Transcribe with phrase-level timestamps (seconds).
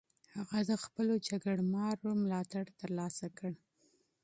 [0.37, 3.51] هغه د خپلو جګړه مارو ملاتړ ترلاسه کړ.